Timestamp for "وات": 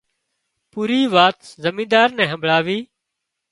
1.13-1.37